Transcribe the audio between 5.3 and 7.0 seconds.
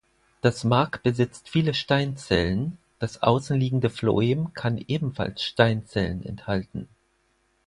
Steinzellen enthalten.